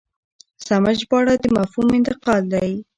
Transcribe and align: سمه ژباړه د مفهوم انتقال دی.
سمه 0.65 0.91
ژباړه 0.99 1.35
د 1.39 1.45
مفهوم 1.57 1.87
انتقال 1.97 2.41
دی. 2.53 2.71